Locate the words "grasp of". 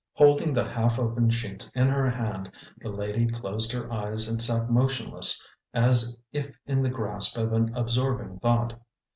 6.89-7.53